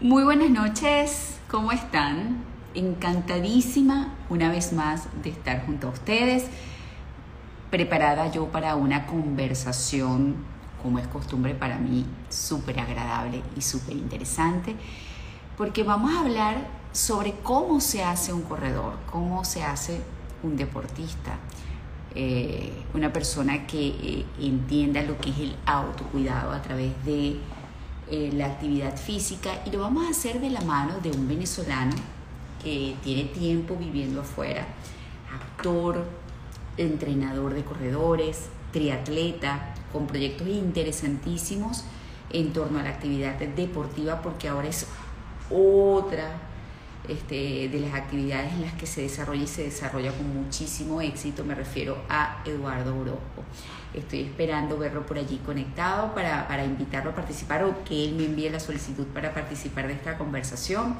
[0.00, 2.44] Muy buenas noches, ¿cómo están?
[2.72, 6.44] Encantadísima una vez más de estar junto a ustedes,
[7.72, 10.36] preparada yo para una conversación,
[10.84, 14.76] como es costumbre para mí, súper agradable y súper interesante,
[15.56, 20.00] porque vamos a hablar sobre cómo se hace un corredor, cómo se hace
[20.44, 21.38] un deportista,
[22.14, 27.40] eh, una persona que eh, entienda lo que es el autocuidado a través de
[28.10, 31.94] eh, la actividad física y lo vamos a hacer de la mano de un venezolano
[32.62, 34.66] que tiene tiempo viviendo afuera,
[35.32, 36.04] actor,
[36.76, 41.84] entrenador de corredores, triatleta, con proyectos interesantísimos
[42.30, 44.86] en torno a la actividad deportiva porque ahora es
[45.50, 46.47] otra
[47.08, 51.44] este, de las actividades en las que se desarrolla y se desarrolla con muchísimo éxito.
[51.44, 53.44] Me refiero a Eduardo Orozco.
[53.94, 58.26] Estoy esperando verlo por allí conectado para, para invitarlo a participar o que él me
[58.26, 60.96] envíe la solicitud para participar de esta conversación,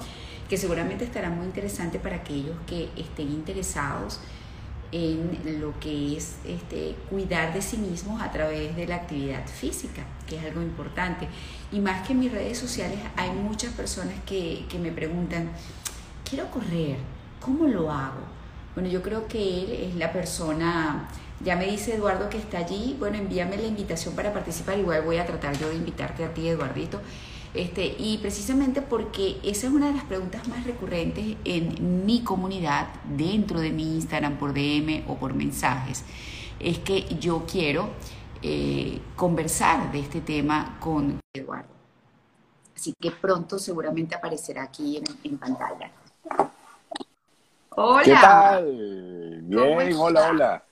[0.48, 4.20] que seguramente estará muy interesante para aquellos que estén interesados
[4.90, 10.02] en lo que es este, cuidar de sí mismos a través de la actividad física,
[10.26, 11.28] que es algo importante.
[11.70, 15.50] Y más que en mis redes sociales hay muchas personas que, que me preguntan,
[16.28, 16.96] quiero correr,
[17.40, 18.20] ¿cómo lo hago?
[18.74, 21.08] Bueno, yo creo que él es la persona,
[21.40, 25.16] ya me dice Eduardo que está allí, bueno, envíame la invitación para participar, igual voy
[25.16, 27.00] a tratar yo de invitarte a ti, Eduardito.
[27.54, 32.88] Este, y precisamente porque esa es una de las preguntas más recurrentes en mi comunidad,
[33.16, 36.04] dentro de mi Instagram por DM o por mensajes,
[36.60, 37.88] es que yo quiero
[38.42, 41.70] eh, conversar de este tema con Eduardo.
[42.76, 45.90] Así que pronto seguramente aparecerá aquí en pantalla.
[47.70, 48.02] Hola.
[48.04, 49.40] ¿Qué tal?
[49.42, 50.64] Bien, hola, hola.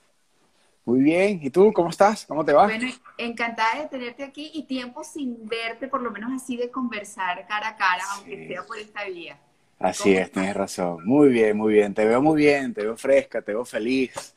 [0.84, 1.40] Muy bien.
[1.42, 2.24] ¿Y tú cómo estás?
[2.26, 2.64] ¿Cómo te va?
[2.64, 7.46] Bueno, encantada de tenerte aquí y tiempo sin verte, por lo menos así de conversar
[7.46, 9.39] cara a cara, aunque sea por esta vía.
[9.78, 11.05] Así es, tienes razón.
[11.05, 11.92] Muy bien, muy bien.
[11.92, 14.34] Te veo muy bien, te veo fresca, te veo feliz.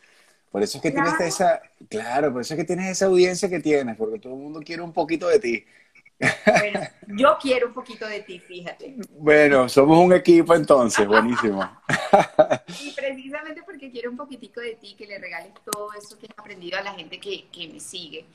[0.51, 3.59] Por eso es que tienes esa, claro, por eso es que tienes esa audiencia que
[3.59, 5.65] tienes, porque todo el mundo quiere un poquito de ti.
[6.19, 8.95] Bueno, yo quiero un poquito de ti, fíjate.
[9.11, 11.61] Bueno, somos un equipo entonces, buenísimo.
[12.81, 16.37] Y precisamente porque quiero un poquitico de ti, que le regales todo eso que has
[16.37, 18.25] aprendido a la gente que, me sigue,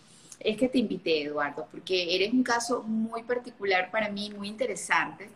[0.41, 5.29] es que te invité, Eduardo, porque eres un caso muy particular para mí, muy interesante.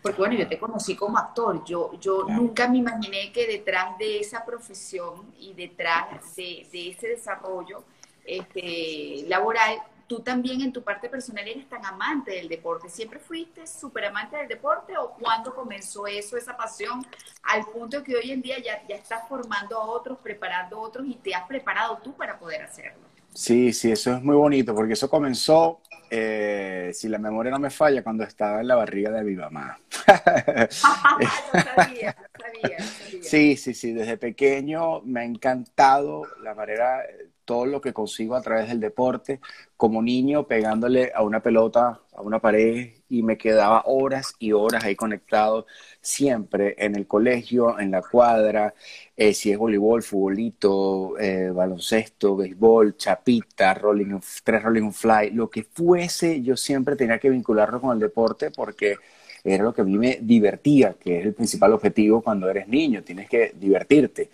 [0.00, 4.20] Porque bueno, yo te conocí como actor, yo, yo nunca me imaginé que detrás de
[4.20, 7.82] esa profesión y detrás de, de ese desarrollo
[8.24, 12.88] este, laboral tú también en tu parte personal eres tan amante del deporte.
[12.88, 17.04] ¿Siempre fuiste súper amante del deporte o cuándo comenzó eso, esa pasión,
[17.42, 21.06] al punto que hoy en día ya, ya estás formando a otros, preparando a otros
[21.06, 23.06] y te has preparado tú para poder hacerlo?
[23.34, 25.80] Sí, sí, eso es muy bonito porque eso comenzó,
[26.10, 29.78] eh, si la memoria no me falla, cuando estaba en la barriga de mi mamá.
[30.70, 30.70] sabía,
[31.70, 32.78] sabía, sabía.
[33.22, 37.02] Sí, sí, sí, desde pequeño me ha encantado la manera,
[37.44, 39.40] todo lo que consigo a través del deporte,
[39.76, 44.84] como niño pegándole a una pelota, a una pared, y me quedaba horas y horas
[44.84, 45.66] ahí conectado,
[46.00, 48.74] siempre en el colegio, en la cuadra,
[49.16, 55.62] eh, si es voleibol, futbolito, eh, baloncesto, béisbol, chapita, rolling, tres rolling fly, lo que
[55.96, 58.96] fuese, yo siempre tenía que vincularlo con el deporte porque
[59.42, 63.02] era lo que a mí me divertía, que es el principal objetivo cuando eres niño,
[63.02, 64.28] tienes que divertirte.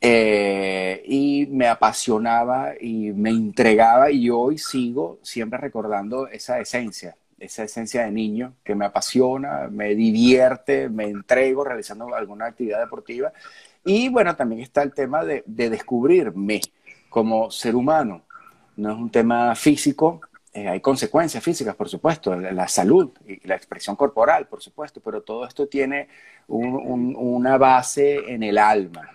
[0.00, 7.64] Eh, y me apasionaba y me entregaba y hoy sigo siempre recordando esa esencia, esa
[7.64, 13.32] esencia de niño que me apasiona, me divierte, me entrego realizando alguna actividad deportiva.
[13.84, 16.60] Y bueno, también está el tema de, descubrirme
[17.08, 18.22] como ser humano.
[18.76, 20.20] No es un tema físico,
[20.56, 25.22] eh, hay consecuencias físicas, por supuesto, la, salud y la expresión corporal, por supuesto, pero
[25.22, 26.08] todo esto tiene
[26.48, 29.10] una base en el alma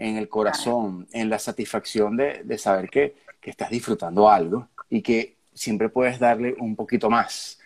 [0.00, 5.88] en el corazón, en la satisfacción de, saber que, estás disfrutando algo y que siempre
[5.88, 7.60] puedes darle un poquito más.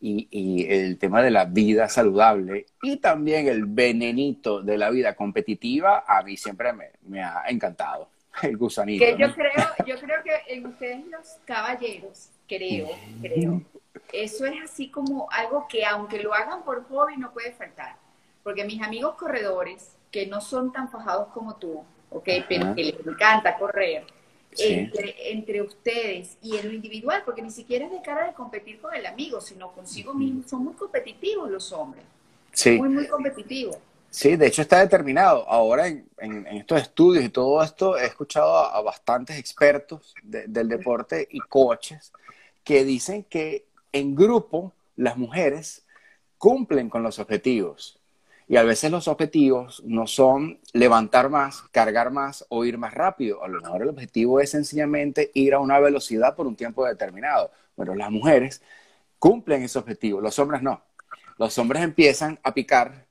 [0.00, 6.04] Y, el tema de la vida saludable y también el venenito de la vida competitiva,
[6.06, 6.72] a mí siempre
[7.02, 8.08] me, ha encantado.
[8.42, 9.02] El gusanito.
[9.02, 9.52] Que yo, creo,
[9.86, 12.88] yo creo que en ustedes los caballeros, creo,
[13.20, 13.62] creo,
[14.12, 17.96] eso es así como algo que aunque lo hagan por hobby no puede faltar.
[18.42, 22.28] Porque mis amigos corredores, que no son tan fajados como tú, ¿ok?
[22.48, 24.04] Pero que les encanta correr.
[24.58, 28.94] Entre, ustedes y en lo individual, porque ni siquiera es de cara de competir con
[28.94, 30.42] el amigo, sino consigo mismo.
[30.48, 32.02] Son muy competitivos los hombres.
[32.52, 32.78] Sí.
[32.78, 33.76] Muy, muy competitivos.
[34.08, 35.46] Sí, de hecho está determinado.
[35.46, 36.06] Ahora en,
[36.52, 42.12] estos estudios y todo esto he escuchado a, bastantes expertos del deporte y coaches
[42.66, 45.86] que dicen que en grupo las mujeres
[46.36, 48.00] cumplen con los objetivos.
[48.48, 53.44] Y a veces los objetivos no son levantar más, cargar más o ir más rápido.
[53.44, 57.52] A lo mejor el objetivo es sencillamente ir a una velocidad por un tiempo determinado.
[57.76, 58.60] Bueno, las mujeres
[59.20, 60.82] cumplen ese objetivo, los hombres no.
[61.38, 63.05] Los hombres empiezan a picar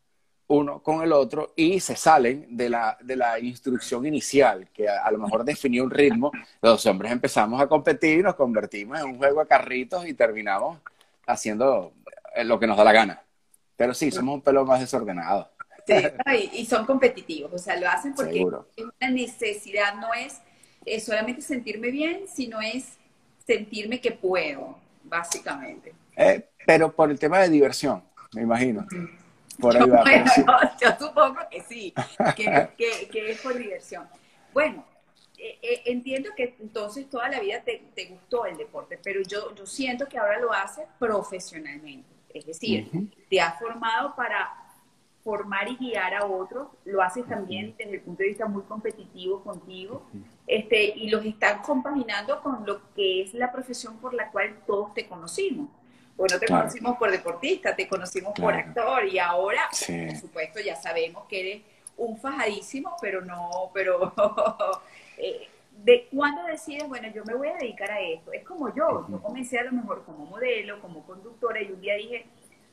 [0.47, 5.09] uno con el otro y se salen de la, de la instrucción inicial, que a,
[5.11, 6.31] lo mejor definió un ritmo.
[6.61, 10.79] Los hombres empezamos a competir y nos convertimos en un juego de carritos y terminamos
[11.25, 11.93] haciendo
[12.43, 13.21] lo que nos da la gana.
[13.75, 15.49] Pero sí, somos un pelo más desordenado.
[15.87, 20.41] Sí, y, son competitivos, o sea, lo hacen porque es una necesidad, no es,
[21.03, 22.97] solamente sentirme bien, sino es
[23.45, 25.93] sentirme que puedo, básicamente.
[26.15, 28.03] Eh, pero por el tema de diversión,
[28.33, 28.87] me imagino.
[29.59, 30.31] Por ahí va, bueno,
[30.81, 31.93] yo supongo que sí,
[32.35, 34.07] que, es por diversión.
[34.53, 34.85] Bueno,
[35.37, 39.53] eh, eh, entiendo que entonces toda la vida te, te, gustó el deporte, pero yo,
[39.55, 42.09] yo siento que ahora lo haces profesionalmente.
[42.33, 42.89] Es decir,
[43.29, 44.65] te has formado para
[45.25, 49.41] formar y guiar a otros, lo haces también desde el punto de vista muy competitivo
[49.41, 50.03] contigo,
[50.45, 54.93] este, y los estás compaginando con lo que es la profesión por la cual todos
[54.93, 55.69] te conocimos.
[56.15, 61.25] Bueno, te conocimos por deportista, te conocimos por actor, y ahora, por supuesto, ya sabemos
[61.27, 61.61] que eres
[61.97, 64.13] un fajadísimo, pero no, pero
[65.17, 65.47] eh,
[65.83, 68.31] de cuándo decides, bueno, yo me voy a dedicar a esto.
[68.31, 71.95] Es como yo, yo comencé a lo mejor como modelo, como conductora y un día
[71.95, 72.25] dije,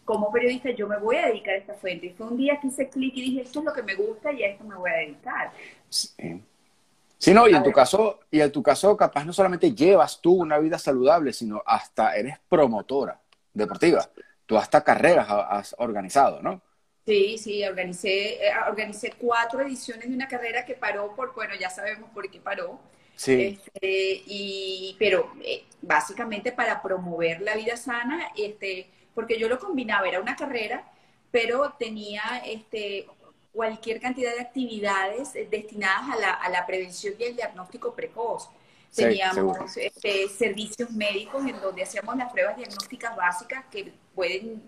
[0.05, 2.07] como periodista, yo me voy a dedicar a esta fuente.
[2.07, 4.33] Y fue un día que hice clic y dije, esto es lo que me gusta
[4.33, 5.53] y a esto me voy a dedicar.
[5.89, 7.33] Sí.
[7.33, 10.59] no, y en tu caso, y en tu caso, capaz no solamente llevas tú una
[10.59, 13.22] vida saludable, sino hasta eres promotora
[13.53, 14.11] deportiva.
[14.47, 16.63] Tú hasta carreras has organizado, ¿no?
[17.05, 21.69] Sí, sí, organicé, eh, organicé cuatro ediciones de una carrera que paró por, bueno, ya
[21.69, 22.81] sabemos por qué paró,
[23.15, 23.59] Sí.
[23.59, 30.09] Este, y, pero eh, básicamente para promover la vida sana, este, porque yo lo combinaba,
[30.09, 30.85] era una carrera,
[31.31, 33.07] pero tenía este,
[33.53, 38.51] cualquier cantidad de actividades destinadas a la, a la prevención y el diagnóstico precoz.
[38.95, 44.63] Teníamos este, servicios médicos en donde hacíamos las pruebas diagnósticas básicas que pueden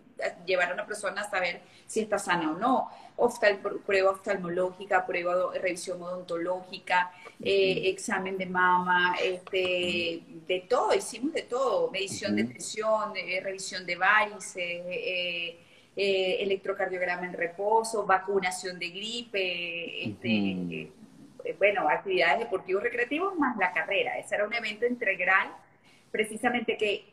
[0.46, 2.88] llevar a una persona a saber si está sana o no.
[3.84, 7.12] prueba oftalmológica, prueba de revisión odontológica,
[7.42, 13.84] eh, examen de mama, este, de todo, hicimos de todo, medición de tensión, eh, revisión
[13.84, 15.58] de varices, eh,
[15.96, 20.90] electrocardiograma en reposo, vacunación de gripe, este,
[21.52, 24.18] bueno, actividades deportivos recreativos más la carrera.
[24.18, 25.48] Ese era un evento integral,
[26.10, 27.04] precisamente que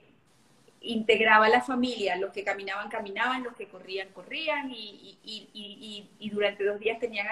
[0.81, 6.29] integraba a la familia, los que caminaban, caminaban, los que corrían, corrían, y, y, y,
[6.31, 7.27] durante dos días tenían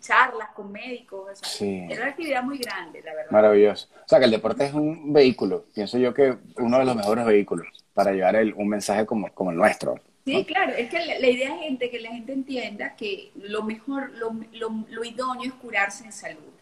[0.00, 1.40] charlas con médicos.
[1.62, 3.30] Era una actividad muy grande, la verdad.
[3.30, 3.88] Maravilloso.
[4.04, 7.24] O sea, que el deporte es un vehículo, pienso yo que uno de los mejores
[7.24, 9.98] vehículos para llevar el, un mensaje como, como el nuestro.
[10.38, 14.10] Sí, claro, es que la, idea es gente, que la gente entienda que lo mejor,
[14.12, 16.52] lo, lo, lo idóneo es curarse en salud.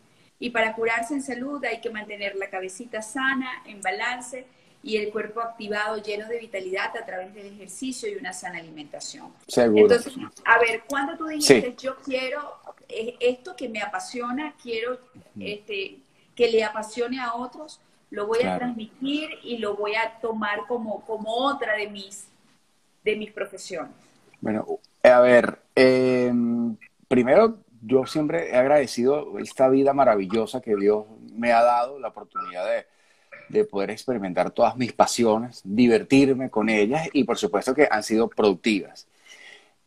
[0.40, 4.46] Y para curarse en salud hay que mantener la cabecita sana, en balance,
[4.82, 9.32] y el cuerpo activado, lleno de vitalidad a través del ejercicio y una sana alimentación.
[9.46, 9.82] Seguro.
[9.82, 10.14] Entonces,
[10.44, 15.00] a ver, cuando tú dijiste, yo quiero eh, esto que me apasiona, quiero
[15.38, 15.98] este,
[16.34, 21.04] que le apasione a otros, lo voy a transmitir y lo voy a tomar como,
[21.04, 22.28] como otra de mis,
[23.10, 23.92] de mis profesiones.
[24.40, 24.66] Bueno,
[25.02, 26.76] a ver, em,
[27.08, 32.66] primero yo siempre he agradecido esta vida maravillosa que Dios me ha dado, la oportunidad
[32.66, 32.86] de
[33.48, 38.28] de poder experimentar todas mis pasiones, divertirme con ellas y por supuesto que han sido
[38.28, 39.06] productivas.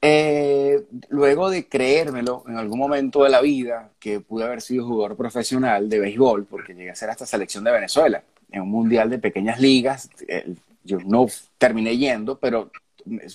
[0.02, 5.16] Eh, luego de creérmelo en algún momento de la vida que pude haber sido jugador
[5.16, 9.20] profesional de béisbol, porque llegué a ser hasta selección de Venezuela en un mundial de
[9.20, 11.28] pequeñas ligas, eh, yo no
[11.60, 12.72] terminé yendo, pero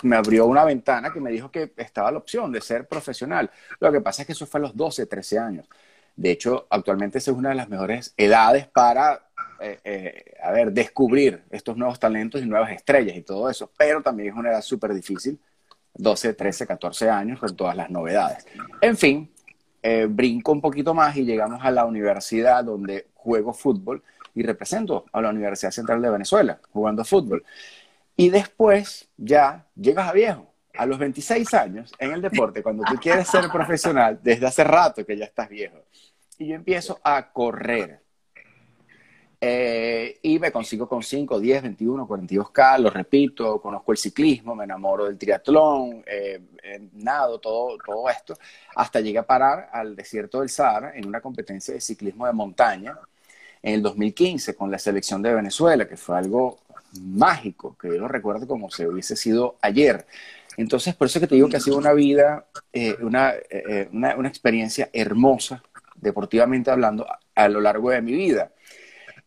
[0.03, 3.51] me abrió una ventana que me dijo que estaba la opción de ser profesional.
[3.81, 5.69] Lo que pasa es que eso fue a los 12, 13 años.
[6.15, 9.27] De hecho, actualmente es una de las mejores edades para
[9.59, 14.03] eh, eh, a ver, descubrir estos nuevos talentos y nuevas estrellas y todo eso, pero
[14.03, 15.39] también es una edad súper difícil,
[15.95, 18.47] 12, 13, 14 años con todas las novedades.
[18.83, 19.31] En fin,
[19.83, 24.03] eh, brinco un poquito más y llegamos a la universidad donde juego fútbol
[24.35, 27.43] y represento a la Universidad Central de Venezuela jugando fútbol.
[28.17, 32.95] Y después ya llegas a viejo, a los 26 años en el deporte, cuando tú
[32.97, 35.77] quieres ser profesional, desde hace rato que ya estás viejo.
[36.39, 38.01] Y yo empiezo a correr
[39.39, 44.65] eh, y me consigo con 5, 10, 21, 42K, lo repito, conozco el ciclismo, me
[44.65, 46.41] enamoro del triatlón, eh,
[46.95, 48.37] nado, todo, todo esto,
[48.75, 52.99] hasta llegué a parar al desierto del Sahara en una competencia de ciclismo de montaña
[53.63, 56.61] en el 2015 con la selección de Venezuela, que fue algo
[57.01, 60.07] mágico, que yo lo recuerdo como si hubiese sido ayer.
[60.57, 64.17] Entonces, por eso que te digo que ha sido una vida, eh, una, eh, una,
[64.17, 65.63] una, experiencia hermosa,
[65.97, 68.53] deportivamente hablando, a, a, lo largo de mi vida.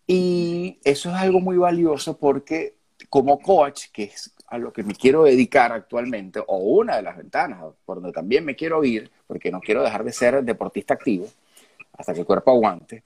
[0.08, 2.76] Y eso es algo muy valioso porque
[3.10, 7.18] como coach, que es a lo que me quiero dedicar actualmente, o una de las
[7.18, 11.28] ventanas por donde también me quiero ir, porque no quiero dejar de ser deportista activo
[11.94, 13.04] hasta que el cuerpo aguante.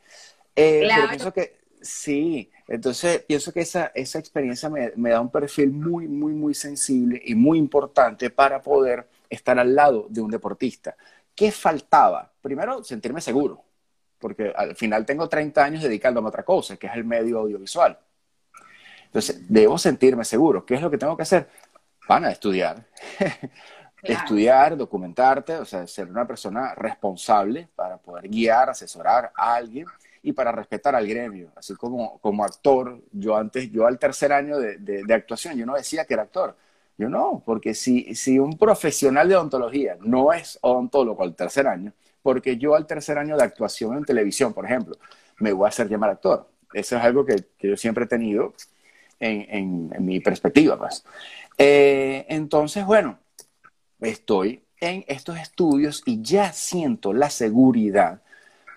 [0.55, 1.01] Eh, claro.
[1.01, 5.71] Pero pienso que sí, entonces pienso que esa, esa experiencia me, me da un perfil
[5.71, 10.95] muy, muy, muy sensible y muy importante para poder estar al lado de un deportista.
[11.35, 12.31] ¿Qué faltaba?
[12.41, 13.63] Primero, sentirme seguro,
[14.19, 17.97] porque al final tengo 30 años dedicándome a otra cosa, que es el medio audiovisual.
[19.05, 20.65] Entonces, debo sentirme seguro.
[20.65, 21.47] ¿Qué es lo que tengo que hacer?
[22.07, 22.87] Van a estudiar.
[24.03, 24.19] Claro.
[24.19, 29.85] Estudiar, documentarte, o sea, ser una persona responsable para poder guiar, asesorar a alguien
[30.23, 31.51] y para respetar al gremio.
[31.55, 35.65] Así como, como actor, yo antes, yo al tercer año de, de, de actuación, yo
[35.65, 36.57] no decía que era actor.
[36.97, 41.91] Yo no, porque si, si un profesional de odontología no es odontólogo al tercer año,
[42.21, 44.97] porque yo al tercer año de actuación en televisión, por ejemplo,
[45.39, 46.49] me voy a hacer llamar actor.
[46.73, 48.53] Eso es algo que, que yo siempre he tenido
[49.19, 50.77] en, en, en mi perspectiva.
[50.77, 51.03] Pues.
[51.57, 53.19] Eh, entonces, bueno,
[53.99, 58.21] estoy en estos estudios y ya siento la seguridad,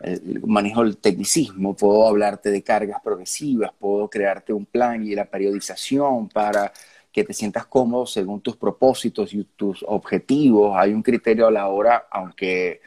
[0.00, 5.24] el manejo del tecnicismo, puedo hablarte de cargas progresivas, puedo crearte un plan y la
[5.24, 6.72] periodización para
[7.10, 10.76] que te sientas cómodo según tus propósitos y tus objetivos.
[10.76, 12.82] Hay un criterio a la hora, aunque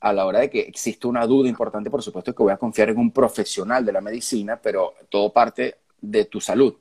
[0.00, 2.90] a la hora de que existe una duda importante, por supuesto que voy a confiar
[2.90, 6.76] en un profesional de la medicina, pero todo parte de tu salud,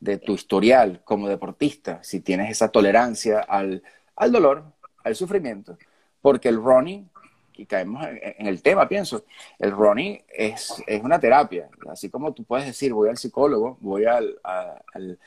[0.00, 3.82] de tu historial como deportista, si tienes esa tolerancia al,
[4.14, 4.64] al dolor,
[5.04, 5.76] al sufrimiento,
[6.22, 7.10] porque el running,
[7.56, 9.24] y caemos en, el tema, pienso,
[9.58, 14.04] el running es, es, una terapia, así como tú puedes decir, voy al psicólogo, voy
[14.04, 14.38] al...
[14.44, 15.18] A, al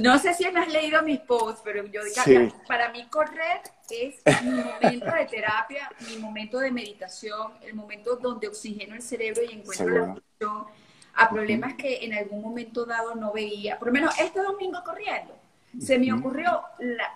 [0.00, 2.52] no sé si has leído mis posts, pero yo sí.
[2.66, 8.48] para mí correr es mi momento de terapia, mi momento de meditación, el momento donde
[8.48, 10.06] oxigeno el cerebro y encuentro Seguro.
[10.06, 10.66] la solución
[11.14, 11.78] a problemas uh -huh.
[11.78, 13.78] que en algún momento dado no veía.
[13.78, 15.34] Por lo menos este domingo corriendo,
[15.80, 17.14] se me ocurrió, la,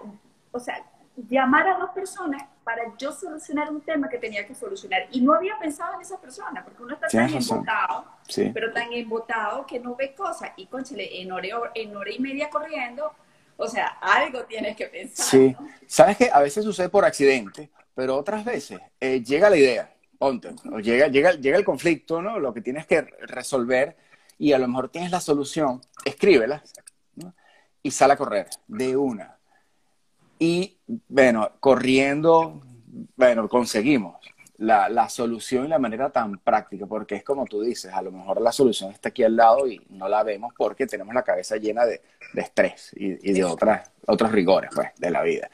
[0.53, 0.85] o sea,
[1.29, 5.09] llamar a dos personas para yo solucionar un tema que tenía que solucionar.
[5.11, 8.51] Y no había pensado en esa persona, porque uno está tan embotado, sí.
[8.53, 10.51] pero tan embotado que no ve cosas.
[10.57, 13.13] Y, conchale, en hora, en hora y media corriendo,
[13.57, 15.27] o sea, algo tienes que pensar.
[15.27, 15.69] Sí, ¿no?
[15.87, 20.55] sabes que a veces sucede por accidente, pero otras veces eh, llega la idea, ponte,
[20.73, 22.39] o llega, llega, llega el conflicto, ¿no?
[22.39, 23.97] Lo que tienes que resolver
[24.39, 26.63] y a lo mejor tienes la solución, escríbela
[27.17, 27.35] ¿no?
[27.83, 29.40] y sale a correr de una
[30.41, 32.63] y bueno, corriendo,
[33.15, 34.17] bueno, conseguimos
[34.57, 38.11] la, la, solución y la manera tan práctica, porque es como tú dices, a lo
[38.11, 41.59] mejor la solución está aquí al lado y no la vemos porque tenemos la cabeza
[41.59, 42.01] llena de,
[42.33, 45.51] de estrés y, y, de otras, otros rigores pues, de la vida.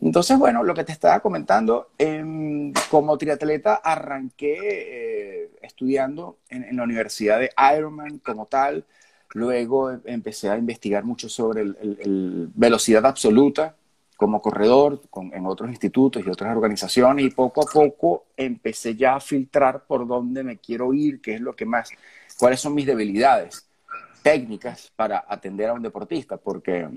[0.00, 4.56] Entonces, bueno, lo que te estaba comentando, eh, como triatleta arranqué
[5.44, 8.84] eh, estudiando en, en, la Universidad de Ironman como tal,
[9.34, 13.76] luego empecé a investigar mucho sobre el, el, el velocidad absoluta,
[14.16, 19.16] como corredor con, en otros institutos y otras organizaciones y poco a poco empecé ya
[19.16, 21.90] a filtrar por dónde me quiero ir, qué es lo que más,
[22.38, 23.68] cuáles son mis debilidades
[24.22, 26.88] técnicas para atender a un deportista, porque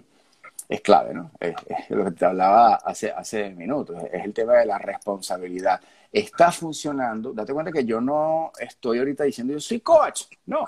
[0.68, 1.32] es clave, ¿no?
[1.40, 5.80] Es, es lo que te hablaba hace, hace minutos, es el tema de la responsabilidad.
[6.12, 10.66] Está funcionando, date cuenta que yo no estoy ahorita diciendo yo soy coach, no,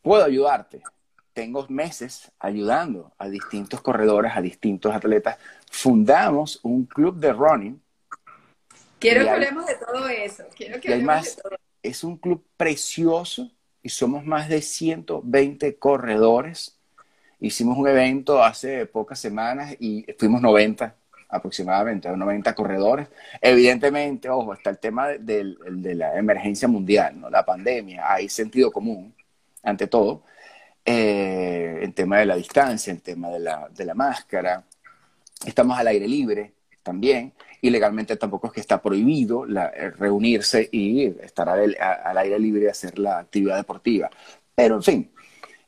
[0.00, 0.82] puedo ayudarte,
[1.32, 5.38] tengo meses ayudando a distintos corredores, a distintos atletas.
[5.70, 7.82] Fundamos un club de running.
[8.98, 10.44] Quiero que hablemos de todo eso.
[10.54, 11.56] Quiero que hablemos más, de todo.
[11.82, 13.50] Es un club precioso
[13.82, 16.78] y somos más de 120 corredores.
[17.40, 20.94] Hicimos un evento hace pocas semanas y fuimos 90
[21.28, 23.08] aproximadamente, 90 corredores.
[23.40, 27.30] Evidentemente, ojo, está el tema de, de, de la emergencia mundial, ¿no?
[27.30, 29.14] la pandemia, hay sentido común
[29.62, 30.22] ante todo
[30.84, 34.64] eh, el tema de la distancia, el tema de la, de la máscara.
[35.44, 40.68] Estamos al aire libre también, y legalmente tampoco es que está prohibido la, eh, reunirse
[40.72, 44.10] y estar al, al, aire libre y hacer la actividad deportiva.
[44.54, 45.12] Pero, en fin,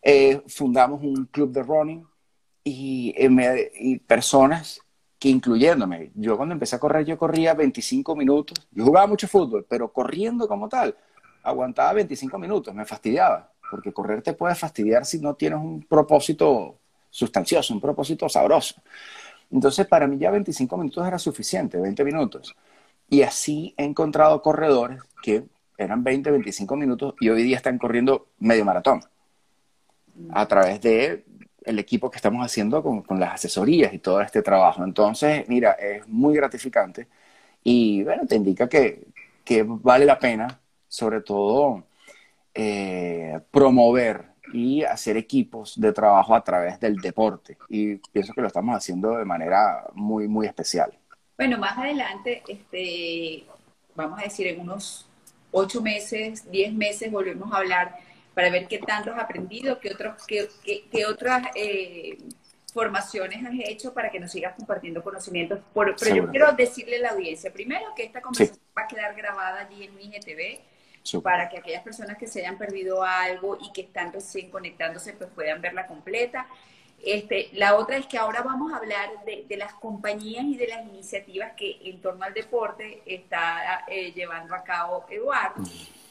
[0.03, 2.05] eh, fundamos un club de running
[2.65, 4.81] y, eh, y, personas
[5.19, 9.65] que incluyéndome, yo cuando empecé a correr, yo corría 25 minutos, yo jugaba mucho fútbol,
[9.69, 10.97] pero corriendo como tal,
[11.43, 16.77] aguantaba 25 minutos, me fastidiaba porque correr te puede fastidiar si no tienes un propósito
[17.11, 18.77] sustancioso, un propósito sabroso.
[19.51, 22.55] Entonces, para mí ya 25 minutos era suficiente, 20 minutos.
[23.11, 25.43] Y así he encontrado corredores que
[25.77, 29.01] eran 20, 25 minutos y hoy día están corriendo medio maratón
[30.31, 31.25] a través de
[31.65, 34.85] el equipo que estamos haciendo con, con, las asesorías y todo este trabajo.
[34.85, 37.09] Entonces, mira, es muy gratificante
[37.65, 39.09] y bueno, te indica que,
[39.45, 41.83] que vale la pena, sobre todo,
[42.55, 47.57] eh, promover y hacer equipos de trabajo a través del deporte.
[47.69, 50.97] Y pienso que lo estamos haciendo de manera muy, muy especial.
[51.37, 53.45] Bueno, más adelante, este,
[53.95, 55.09] vamos a decir, en unos
[55.51, 57.97] ocho meses, diez meses, volvemos a hablar
[58.35, 62.19] para ver qué tanto has aprendido, qué, otros, qué, qué, otras eh,
[62.73, 65.61] formaciones has hecho para que nos sigas compartiendo conocimientos.
[65.73, 69.61] pero yo quiero decirle a la audiencia, primero, que esta conversación va a quedar grabada
[69.61, 70.74] allí en mi IGTV
[71.23, 75.31] para que aquellas personas que se hayan perdido algo y que están recién conectándose pues
[75.35, 76.47] puedan verla completa.
[77.05, 80.87] Este, la otra es que ahora vamos a hablar de, las compañías y de las
[80.87, 85.63] iniciativas que en torno al deporte está eh, llevando a cabo Eduardo.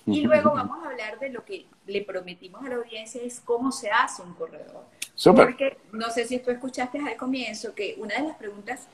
[0.06, 3.72] Y luego vamos a hablar de lo que le prometimos a la audiencia, es cómo
[3.72, 4.86] se hace un corredor.
[5.24, 8.88] Porque no sé si tú escuchaste al comienzo que una de las preguntas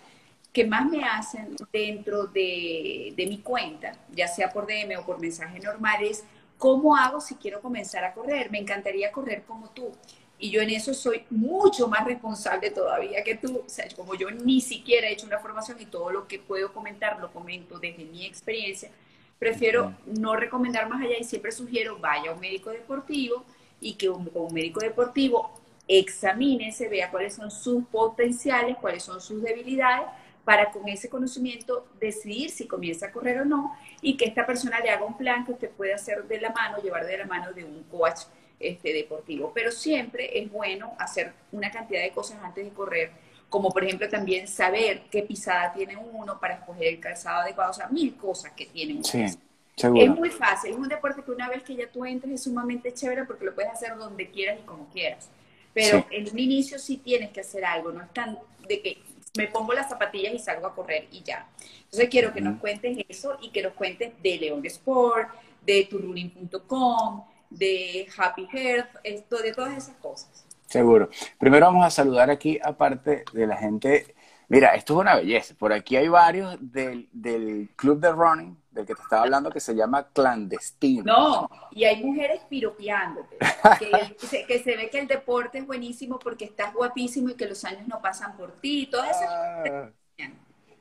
[0.51, 5.19] que más me hacen dentro de, de, mi cuenta, ya sea por DM o por
[5.19, 6.23] mensaje normal, es
[6.57, 8.51] cómo hago si quiero comenzar a correr.
[8.51, 9.91] Me encantaría correr como tú.
[10.39, 13.63] Y yo en eso soy mucho más responsable todavía que tú.
[13.65, 16.73] O sea, como yo ni siquiera he hecho una formación y todo lo que puedo
[16.73, 18.89] comentar lo comento desde mi experiencia,
[19.37, 23.43] prefiero no recomendar más allá y siempre sugiero vaya a un médico deportivo
[23.81, 25.51] y que un, un médico deportivo
[25.87, 30.07] examine, se vea cuáles son sus potenciales, cuáles son sus debilidades
[30.49, 34.79] para con ese conocimiento decidir si comienza a correr o no y que esta persona
[34.79, 37.53] le haga un plan que usted puede hacer de la mano, llevar de la mano
[37.53, 38.21] de un coach
[38.59, 39.51] este, deportivo.
[39.53, 43.11] Pero siempre es bueno hacer una cantidad de cosas antes de correr,
[43.47, 47.75] como por ejemplo también saber qué pisada tiene uno para escoger el calzado adecuado, o
[47.75, 49.03] sea, mil cosas que tiene uno.
[49.03, 49.27] Sí.
[49.75, 50.03] Seguro.
[50.03, 52.91] Es muy fácil, es un deporte que una vez que ya tú entres es sumamente
[52.91, 55.29] chévere porque lo puedes hacer donde quieras y como quieras.
[55.75, 58.97] Pero en un inicio sí tienes que hacer algo, no es tan de que
[59.37, 61.47] me pongo las zapatillas y salgo a correr y ya.
[61.83, 65.29] Entonces quiero que nos cuentes eso y que nos cuentes de León Sport,
[65.65, 70.45] de turunning.com, de Happy Health, esto, de todas esas cosas.
[70.67, 71.09] Seguro.
[71.39, 74.13] Primero vamos a saludar aquí, aparte de la gente.
[74.47, 75.55] Mira, esto es una belleza.
[75.57, 79.59] Por aquí hay varios del, del club de running del que te estaba hablando, que
[79.59, 81.03] se llama clandestino.
[81.03, 83.37] No, y hay mujeres piropeándote,
[83.79, 87.63] que, que, se ve que el deporte es buenísimo porque estás guapísimo y que los
[87.65, 89.25] años no pasan por ti, todo eso.
[89.27, 89.89] Ah,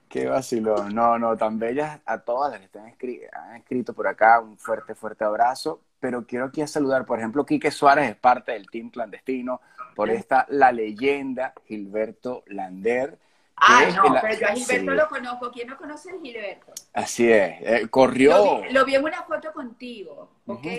[0.09, 0.95] qué vacilón.
[0.95, 5.25] No, no, tan bellas a todas las que han escrito por acá, un fuerte, fuerte
[5.25, 5.83] abrazo.
[6.01, 9.61] Pero quiero aquí saludar, por ejemplo, Quique Suárez es parte del team clandestino,
[9.97, 13.19] por esta La Leyenda, Gilberto Lander,
[13.61, 15.51] Ah, no, pero yo a Gilberto lo conozco.
[15.51, 16.73] ¿Quién no conoce a Gilberto?
[16.93, 17.61] Así es.
[17.61, 18.63] Eh, corrió.
[18.71, 20.31] Lo vi, en una foto contigo.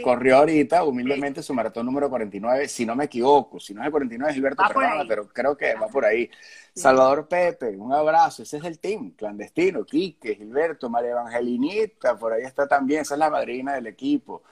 [0.03, 3.59] corrió ahorita, humildemente, su maratón número 49, si no me equivoco.
[3.59, 6.29] Si no es el 49, Gilberto, perdona, pero creo que va por ahí.
[6.73, 8.43] Salvador Pepe, un abrazo.
[8.43, 9.83] Ese es el team clandestino.
[9.85, 13.01] Quique, Gilberto, María Evangelinita, por ahí está también.
[13.01, 14.43] Esa es la madrina del equipo.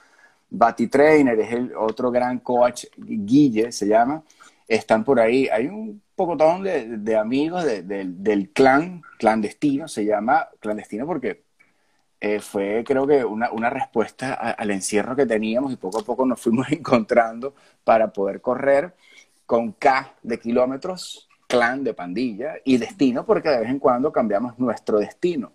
[0.50, 4.24] Bati Trainer es el otro gran coach, Guille se llama.
[4.68, 5.48] Están por ahí.
[5.50, 11.44] Hay un pocotón de, de amigos del clan clandestino, se llama clandestino porque
[12.20, 16.26] eh, fue creo que una, una respuesta al encierro que teníamos y poco a poco
[16.26, 17.54] nos fuimos encontrando
[17.84, 18.96] para poder correr
[19.46, 24.58] con K de kilómetros, clan de pandilla y destino porque de vez en cuando cambiamos
[24.60, 25.54] nuestro destino.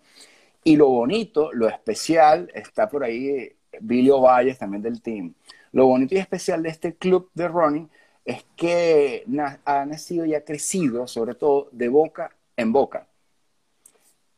[0.63, 5.33] Y lo bonito, lo especial, está por ahí Billy Valles también del team.
[5.73, 7.89] Lo bonito y especial de este club de running
[8.25, 9.25] es que
[9.65, 13.07] ha nacido y ha crecido, sobre todo, de boca en boca.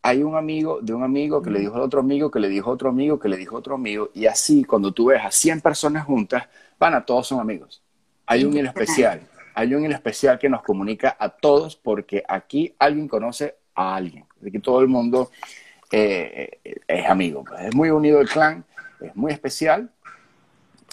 [0.01, 2.69] Hay un amigo de un amigo que le dijo a otro amigo, que le dijo
[2.69, 5.31] a otro amigo, que le dijo a otro amigo, y así cuando tú ves a
[5.31, 6.47] 100 personas juntas,
[6.79, 7.81] van a todos son amigos.
[8.27, 9.21] Hay un en especial,
[9.53, 14.25] hay un en especial que nos comunica a todos porque aquí alguien conoce a alguien.
[14.45, 15.31] Aquí todo el mundo
[15.91, 17.43] eh, es amigo.
[17.59, 18.63] Es muy unido el clan,
[18.99, 19.91] es muy especial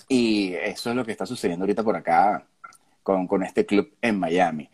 [0.09, 2.47] y eso es lo que está sucediendo ahorita por acá
[3.03, 4.71] con, este club en Miami.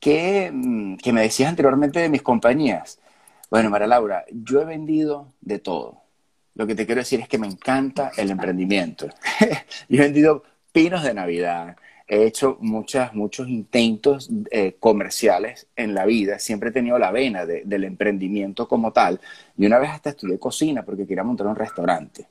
[0.00, 3.00] ¿Qué, mm, que me decías anteriormente de mis compañías.
[3.50, 6.02] Bueno, María Laura, yo he vendido de todo.
[6.54, 9.08] Lo que te quiero decir es que me encanta el emprendimiento.
[9.88, 11.76] yo he vendido pinos de Navidad,
[12.08, 17.44] he hecho muchas, muchos intentos eh, comerciales en la vida, siempre he tenido la vena
[17.46, 19.20] del emprendimiento como tal,
[19.56, 22.26] y una vez hasta estudié cocina porque quería montar un restaurante.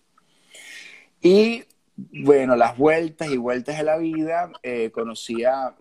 [1.22, 1.64] Y
[1.98, 5.76] bueno, las vueltas y vueltas de la vida, eh, conocí a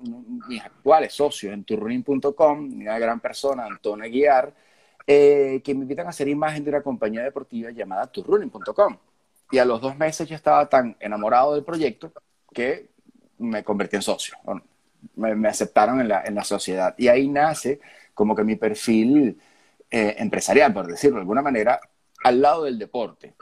[0.49, 4.55] mis actuales socios en turruning.com, una gran persona, Antonio Guiar,
[5.07, 8.97] eh, que me invitan a hacer imagen de una compañía deportiva llamada turruning.com.
[9.51, 12.13] Y a los dos meses yo estaba tan enamorado del proyecto
[12.53, 12.89] que
[13.39, 14.37] me convertí en socio.
[15.17, 16.95] me, aceptaron en la, en la, sociedad.
[16.99, 17.79] Y ahí nace
[18.15, 19.39] como que mi perfil
[19.91, 21.79] eh, empresarial, por decirlo de alguna manera,
[22.25, 23.35] al lado del deporte.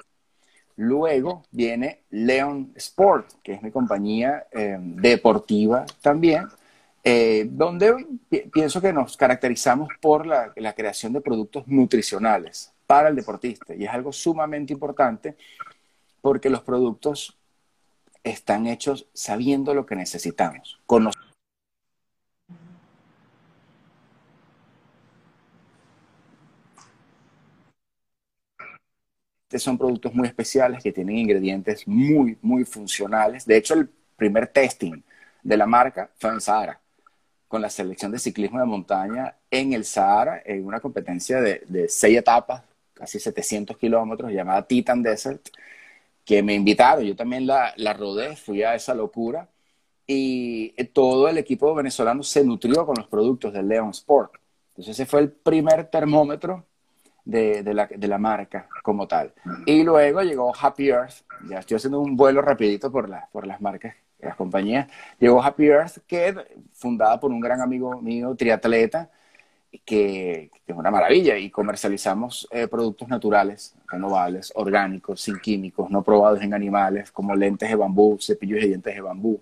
[0.76, 6.48] Luego viene Leon Sport, que es mi compañía eh, deportiva también,
[7.04, 8.06] eh, donde
[8.52, 13.74] pienso que nos caracterizamos por la, creación de productos nutricionales para el deportista.
[13.74, 15.36] Y es algo sumamente importante
[16.20, 17.36] porque los productos
[18.24, 20.80] están hechos sabiendo lo que necesitamos,
[29.58, 33.46] son productos muy especiales que tienen ingredientes muy, muy funcionales.
[33.46, 35.02] De hecho, el primer testing
[35.42, 36.80] de la marca fue en Sahara,
[37.48, 41.88] con la selección de ciclismo de montaña en el Sahara, en una competencia de, de
[41.88, 42.62] seis etapas,
[42.94, 45.48] casi 700 kilómetros, llamada Titan Desert,
[46.24, 47.04] que me invitaron.
[47.04, 49.48] Yo también la, la rodé, fui a esa locura
[50.06, 54.34] y todo el equipo venezolano se nutrió con los productos de Leon Sport.
[54.70, 56.66] Entonces ese fue el primer termómetro
[57.24, 59.32] de, la, de, la, marca como tal.
[59.66, 63.60] Y luego llegó Happy Earth, ya estoy haciendo un vuelo rapidito por, la, por las
[63.60, 64.88] marcas, las compañías.
[65.18, 66.34] Llegó Happy Earth, que
[66.72, 69.10] fundada por un gran amigo mío, triatleta,
[69.84, 76.42] que, es una maravilla y comercializamos eh, productos naturales, renovables, orgánicos, sin químicos, no probados
[76.42, 79.40] en animales, como lentes de bambú, cepillos de dientes de bambú,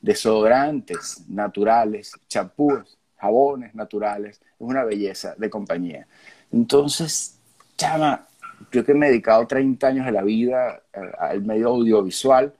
[0.00, 4.40] desodorantes naturales, champús, jabones naturales.
[4.40, 6.06] Es una belleza de compañía.
[6.54, 7.40] Entonces,
[7.76, 8.28] chama,
[8.70, 12.54] yo que me he dedicado 30 años de la vida eh, al medio audiovisual,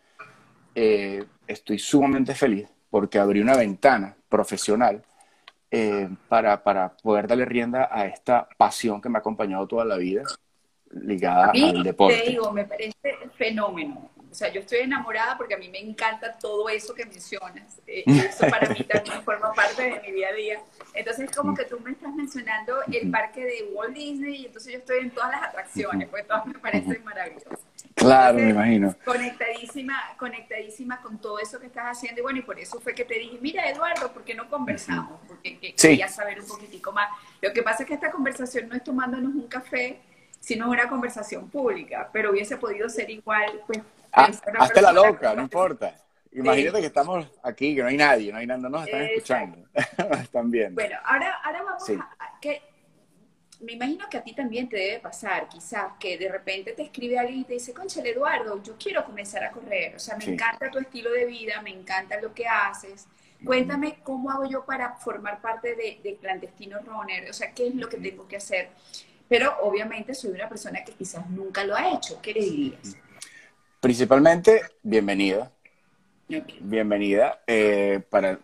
[0.75, 5.01] eh, estoy sumamente feliz porque abrí una ventana profesional
[5.71, 9.97] eh, para, para, poder darle rienda a esta pasión que me ha acompañado toda la
[9.97, 10.23] vida
[10.91, 12.21] ligada al deporte.
[12.21, 12.97] Te digo, me parece
[13.37, 14.11] fenómeno.
[14.35, 17.81] O sea, yo estoy enamorada porque a mí me encanta todo eso que mencionas.
[17.87, 20.61] Eh, eso para mí también forma parte de mi día a día.
[20.93, 24.79] Entonces, como que tú me estás mencionando el parque de Walt Disney y entonces yo
[24.81, 27.61] estoy en todas las atracciones, pues todas me parecen maravillosas.
[27.95, 28.97] Claro, me imagino.
[29.05, 32.21] Conectadísima, conectadísima con todo eso que estás haciendo.
[32.21, 35.21] Y bueno, y por eso fue que te dije, mira, Eduardo, ¿por qué no conversamos?
[35.29, 37.09] Porque quería saber un poquitico más.
[37.41, 40.01] Lo que pasa es que esta conversación no es tomándonos un café,
[40.41, 43.79] sino una conversación pública, pero hubiese podido ser igual, pues.
[44.15, 45.95] Ah, hazte la loca, no importa.
[46.33, 49.69] Imagínate que estamos aquí, que no hay nadie, no hay nada, no nos están escuchando,
[50.21, 50.75] están viendo.
[50.75, 52.61] Bueno, ahora, ahora vamos a, que
[53.61, 57.19] me imagino que a ti también te debe pasar, quizás, que de repente te escribe
[57.19, 60.71] alguien y te dice, conchale, Eduardo, yo quiero comenzar a correr, o sea, me encanta
[60.71, 63.07] tu estilo de vida, me encanta lo que haces.
[63.45, 67.75] Cuéntame cómo hago yo para formar parte de, de Clandestino Runner, o sea, qué es
[67.75, 68.71] lo que tengo que hacer.
[69.29, 72.21] Pero obviamente soy una persona que quizás nunca lo ha hecho.
[72.23, 72.97] ¿Qué le dirías?
[73.85, 75.53] Principalmente, bienvenida.
[76.61, 77.43] Bienvenida.
[77.47, 78.39] Eh, para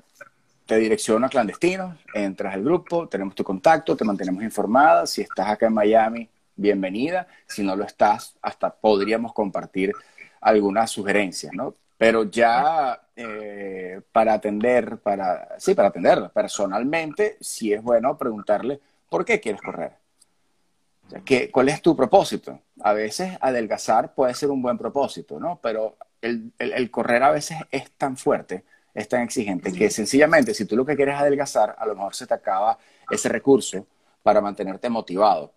[0.67, 5.07] te direcciono a clandestinos, entras al grupo, tenemos tu contacto, te mantenemos informada.
[5.07, 7.27] Si estás acá en Miami, bienvenida.
[7.47, 9.95] Si no lo estás, hasta podríamos compartir
[10.43, 11.75] algunas sugerencias, ¿no?
[11.97, 19.25] Pero ya eh, para atender, para, sí, para atenderla personalmente, sí es bueno preguntarle por
[19.25, 20.00] qué quieres correr.
[21.25, 22.61] ¿Qué, ¿Cuál es tu propósito?
[22.83, 25.61] A veces adelgazar puede ser un buen propósito, ¿no?
[25.63, 30.65] Pero el, el correr a veces es tan fuerte es tan exigente que sencillamente si
[30.65, 32.79] tú lo que quieres es adelgazar, a lo mejor se te acaba
[33.11, 33.87] ese recurso
[34.23, 35.53] para mantenerte motivado.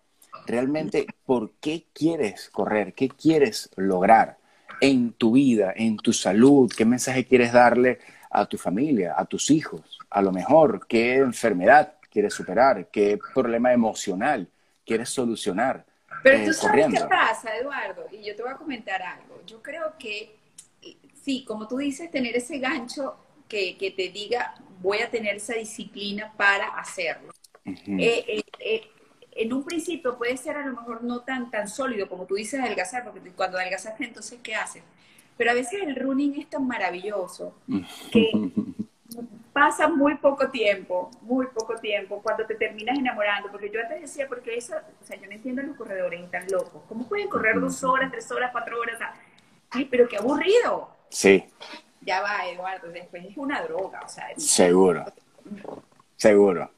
[0.46, 2.92] Realmente, ¿por qué quieres correr?
[2.94, 4.38] ¿Qué quieres lograr
[4.80, 6.70] en tu vida, en tu salud?
[6.76, 7.98] ¿Qué mensaje quieres darle
[8.30, 9.98] a tu familia, a tus hijos?
[10.10, 12.88] A lo mejor, ¿qué enfermedad quieres superar?
[12.90, 14.48] ¿Qué problema emocional
[14.84, 15.84] quieres solucionar?
[16.22, 19.42] Pero tú eh, sabes qué pasa, Eduardo, y yo te voy a comentar algo.
[19.46, 20.36] Yo creo que
[21.24, 23.16] sí, como tú dices, tener ese gancho
[23.48, 27.32] que, te diga, voy a tener esa disciplina para hacerlo.
[27.64, 28.82] Eh, eh, eh,
[29.32, 32.60] en un principio puede ser a lo mejor no tan, tan sólido como tú dices
[32.60, 34.82] adelgazar, porque cuando adelgazaste entonces, ¿qué haces?
[35.36, 37.54] Pero a veces el running es tan maravilloso
[38.12, 38.30] que
[39.54, 44.28] pasa muy poco tiempo, muy poco tiempo, cuando te terminas enamorando, porque yo antes decía,
[44.28, 47.58] porque eso, o sea, yo no entiendo a los corredores tan locos, ¿cómo pueden correr
[47.58, 48.98] dos horas, tres horas, cuatro horas?
[49.70, 50.90] Ay, pero qué aburrido.
[51.08, 51.44] Sí
[52.04, 54.28] ya va, Eduardo, después es una droga, o sea.
[54.36, 55.04] Seguro,
[56.16, 56.70] seguro.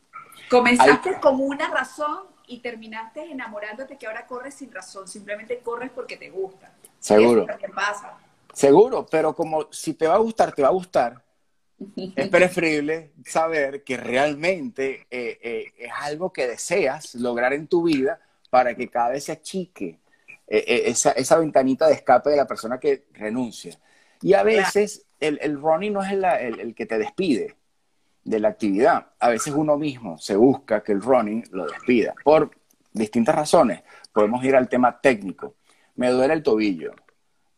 [0.51, 6.17] Comenzaste con una razón y terminaste enamorándote que ahora corres sin razón, simplemente corres porque
[6.17, 6.73] te gusta.
[6.99, 7.47] Seguro.
[7.59, 8.19] ¿Qué pasa?
[8.53, 11.23] Seguro, pero como si te va a gustar, te va a gustar.
[11.97, 18.19] Es preferible saber que realmente eh, eh, es algo que deseas lograr en tu vida
[18.51, 19.99] para que cada vez se achique
[20.47, 23.79] eh, esa, esa ventanita de escape de la persona que renuncia.
[24.23, 26.25] Y a veces el, el running no es el,
[26.61, 27.57] el, que te despide.
[28.25, 29.09] de la actividad.
[29.21, 32.51] A veces uno mismo se busca que el running lo despida por
[32.93, 33.83] distintas razones.
[34.13, 35.55] Podemos ir al tema técnico.
[35.97, 36.95] Me duele el tobillo,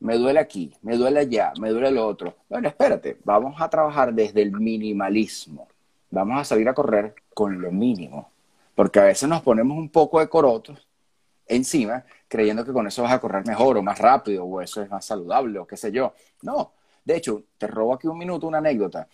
[0.00, 2.36] me duele aquí, me duele allá, me duele lo otro.
[2.48, 5.68] Bueno, espérate, vamos a trabajar desde el minimalismo.
[6.10, 8.30] Vamos a salir a correr con lo mínimo.
[8.74, 10.86] Porque a veces nos ponemos un poco de corotos
[11.46, 14.90] encima, creyendo que con eso vas a correr mejor o más rápido, o eso es
[14.90, 16.14] más saludable, o qué sé yo.
[16.42, 16.72] No.
[17.04, 19.08] De hecho, te robo aquí un minuto una anécdota.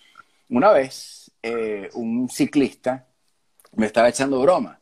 [0.51, 3.07] Una vez, eh, un ciclista
[3.73, 4.79] me estaba echando broma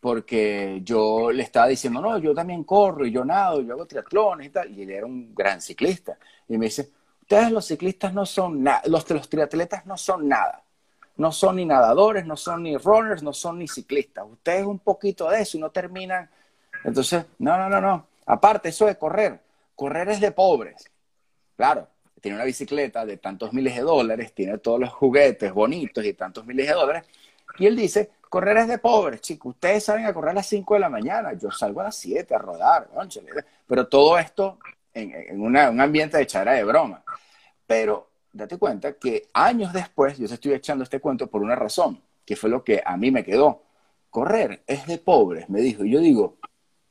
[0.00, 4.46] porque yo le estaba diciendo, no, yo también corro y yo nado, yo hago triatlones
[4.46, 6.16] y tal, y él era un gran ciclista.
[6.48, 6.90] Y me dice,
[7.22, 10.62] ustedes los ciclistas no son nada, los, los triatletas no son nada.
[11.16, 14.24] No son ni nadadores, no son ni runners, no son ni ciclistas.
[14.30, 16.30] Ustedes un poquito de eso y no terminan.
[16.84, 18.06] Entonces, no, no, no, no.
[18.24, 19.40] Aparte, eso de correr,
[19.74, 20.88] correr es de pobres.
[21.56, 21.88] Claro,
[22.20, 26.46] tiene una bicicleta de tantos miles de dólares, tiene todos los juguetes bonitos y tantos
[26.46, 27.04] miles de dólares.
[27.58, 29.54] Y él dice, Correr es de pobres, chicos.
[29.54, 31.32] Ustedes salen a correr a las 5 de la mañana.
[31.32, 32.88] Yo salgo a las 7 a rodar.
[33.66, 34.58] Pero todo esto
[34.92, 37.02] en, un ambiente de chara de broma.
[37.66, 42.00] Pero date cuenta que años después, yo te estoy echando este cuento por una razón,
[42.24, 43.62] que fue lo que a mí me quedó.
[44.10, 45.84] Correr es de pobres, me dijo.
[45.84, 46.36] Y yo digo,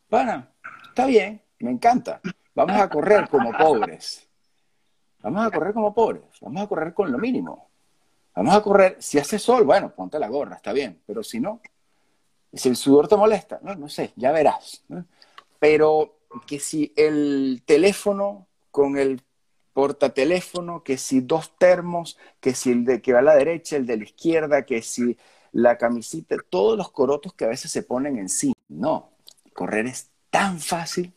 [0.09, 0.49] pana,
[0.89, 2.21] está bien, me encanta.
[2.53, 4.27] Vamos a correr como pobres.
[5.21, 6.23] Vamos a correr como pobres.
[6.41, 7.66] Vamos a correr con lo mínimo.
[8.37, 11.59] Vamos a correr, si hace sol, bueno, ponte la gorra, está bien, pero si no,
[12.53, 14.85] si el sudor te molesta, no, no sé, ya verás.
[15.57, 19.23] Pero que si el teléfono con el
[19.73, 23.87] portateléfono, que si dos termos, que si el de que va a la derecha, el
[23.87, 25.17] de la izquierda, que si
[25.51, 28.53] la camisita, todos los corotos que a veces se ponen en sí.
[28.69, 29.09] No,
[29.53, 31.11] correr es tan fácil.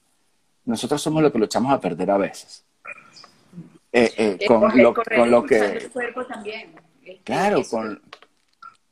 [0.64, 2.64] Nosotros somos los que lo echamos a perder a veces.
[3.92, 5.58] Eh, eh, con, lo, con, lo, que...
[5.58, 6.72] El cuerpo también.
[7.24, 8.00] Claro, con...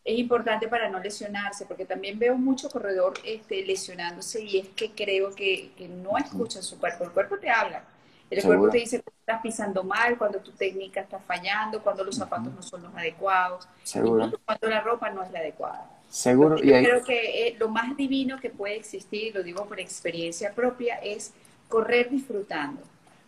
[0.04, 4.92] Es importante para no lesionarse, porque también veo mucho corredor este, lesionándose y es que
[4.92, 5.70] creo que,
[6.02, 7.04] no escuchan su cuerpo.
[7.04, 7.84] El cuerpo te habla.
[8.30, 12.16] El cuerpo te dice que estás pisando mal, cuando tu técnica está fallando, cuando los
[12.16, 14.30] zapatos no son los adecuados, Seguro.
[14.44, 15.90] cuando la ropa no es la adecuada.
[16.08, 16.56] Seguro.
[16.58, 20.54] y yo creo que eh, lo más divino que puede existir, lo digo por experiencia
[20.54, 21.32] propia, es
[21.68, 22.80] correr disfrutando.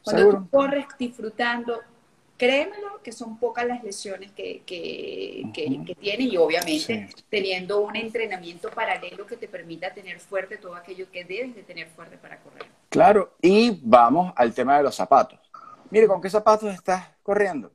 [0.02, 1.80] Cuando tú corres disfrutando,
[2.40, 8.70] créemelo que son pocas las lesiones que, que, que, tiene y obviamente teniendo un entrenamiento
[8.70, 12.64] paralelo que te permita tener fuerte todo aquello que debes de tener fuerte para correr.
[12.88, 15.38] Claro, y vamos al tema de los zapatos.
[15.90, 17.72] Mire, ¿con qué zapatos estás corriendo?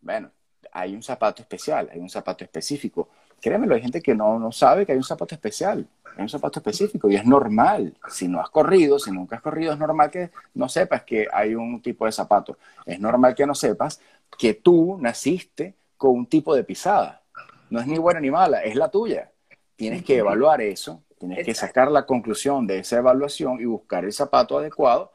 [0.00, 0.32] Bueno,
[0.72, 3.08] hay un zapato especial, hay un zapato específico.
[3.42, 6.58] Créemelo, hay gente que no, no sabe que hay un zapato especial hay un zapato
[6.58, 7.94] específico y es normal.
[8.08, 11.54] Si no has corrido, si nunca has corrido, es normal que no sepas que hay
[11.54, 12.58] un tipo de zapato.
[12.84, 14.00] Es normal que no sepas
[14.38, 17.22] que tú naciste con un tipo de pisada.
[17.70, 19.30] No es ni buena ni mala, es la tuya.
[19.76, 24.12] Tienes que evaluar eso, tienes que sacar la conclusión de esa evaluación y buscar el
[24.12, 25.12] zapato adecuado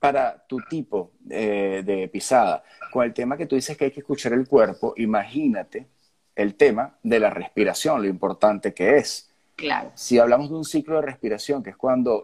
[0.00, 2.64] para tu tipo de, de pisada.
[2.92, 5.86] Con el tema que tú dices que hay que escuchar el cuerpo, imagínate
[6.36, 9.92] el tema de la respiración, lo importante que es Claro.
[9.94, 12.22] Si hablamos de un ciclo de respiración, que es cuando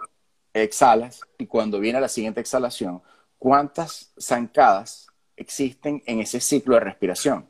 [0.53, 3.03] exhalas y cuando viene la siguiente exhalación,
[3.39, 7.47] ¿cuántas zancadas existen en ese ciclo de respiración?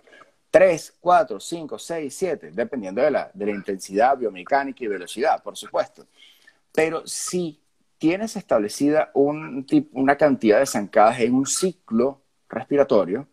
[0.51, 5.57] Tres, cuatro, cinco, seis, siete, dependiendo de la, de la intensidad biomecánica y velocidad, por
[5.57, 6.07] supuesto.
[6.73, 7.61] Pero si
[7.99, 13.29] tienes establecida un, una cantidad de zancadas en un ciclo respiratorio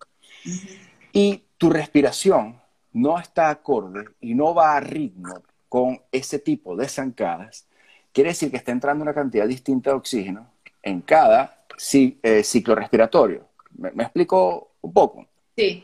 [1.11, 2.61] y tu respiración
[2.97, 7.67] no está acorde y no va a ritmo con ese tipo de zancadas,
[8.11, 10.49] quiere decir que está entrando una cantidad distinta de oxígeno
[10.81, 13.47] en cada eh, ciclo respiratorio.
[13.77, 15.27] ¿Me, explico un poco?
[15.55, 15.83] Sí.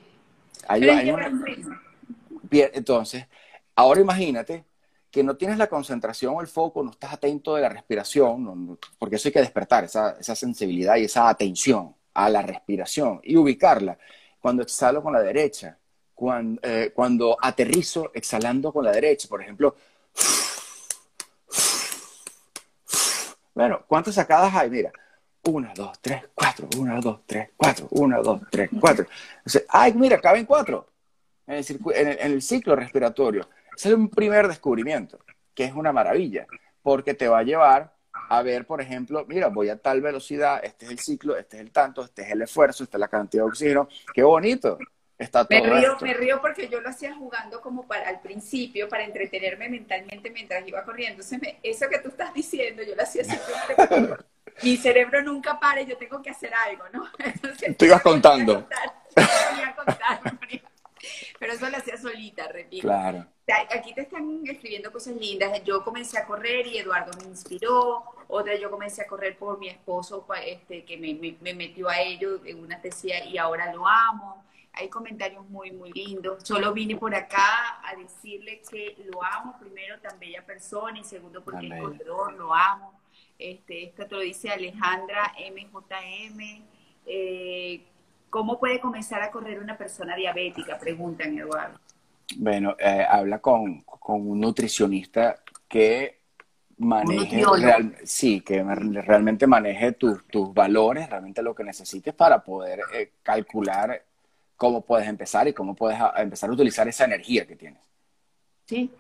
[2.50, 3.28] Bien, entonces,
[3.76, 4.66] ahora imagínate
[5.12, 9.18] que no tienes la concentración o el foco, no estás atento de la respiración, porque
[9.18, 14.00] eso hay que despertar, esa, esa sensibilidad y esa atención a la respiración y ubicarla.
[14.40, 15.78] Cuando exhalo con la derecha,
[16.24, 19.76] cuando, eh, cuando aterrizo exhalando con la derecha, por ejemplo.
[23.54, 24.70] Bueno, ¿cuántas sacadas hay?
[24.70, 24.94] Mira,
[25.44, 29.06] una, dos, tres, cuatro, una, dos, tres, cuatro, una, dos, tres, cuatro.
[29.68, 30.88] ay, mira, caben cuatro
[31.46, 33.50] en el, en el ciclo respiratorio.
[33.76, 35.20] Ese es un primer descubrimiento,
[35.54, 36.48] que es una maravilla,
[36.82, 37.94] porque te va a llevar
[38.30, 41.64] a ver, por ejemplo, mira, voy a tal velocidad, este es el ciclo, este es
[41.64, 43.90] el tanto, este es el esfuerzo, esta es la cantidad de oxígeno.
[44.14, 44.78] Qué bonito
[45.50, 49.70] me río, me río porque yo lo hacía jugando como para al principio, para entretenerme
[49.70, 51.24] mentalmente mientras iba corriendo.
[51.64, 53.54] eso que tú estás diciendo, yo lo hacía siempre.
[54.62, 57.10] mi cerebro nunca para y yo tengo que hacer algo, ¿no?
[57.20, 58.68] Entonces, tú ibas contando.
[59.16, 60.64] Pero
[61.38, 62.88] pero eso lo hacía solita, repito.
[62.88, 63.26] Claro.
[63.70, 65.62] Aquí te están escribiendo cosas lindas.
[65.66, 68.06] Yo comencé a correr y Eduardo me inspiró.
[68.30, 72.40] Otra, yo comencé a correr por mi esposo, este, que me, me, metió a ello
[72.46, 74.46] en una tesía y ahora lo amo.
[74.74, 76.44] Hay comentarios muy, muy lindos.
[76.44, 81.44] Solo vine por acá a decirle que lo amo, primero, tan bella persona, y segundo,
[81.44, 83.00] porque es corredor, lo amo.
[83.38, 86.64] Este, esto te lo dice Alejandra MJM.
[87.06, 87.84] Eh,
[88.30, 90.80] ¿Cómo puede comenzar a correr una persona diabética?
[90.80, 91.80] Preguntan, Eduardo.
[92.38, 95.36] Bueno, eh, habla con, un nutricionista
[95.68, 96.22] que
[96.78, 97.44] maneje,
[98.06, 104.04] sí, que realmente maneje tus valores, realmente lo que necesites para poder eh, calcular
[104.56, 107.82] cómo puedes empezar y cómo puedes empezar a utilizar esa energía que tienes.
[108.66, 108.92] Sí,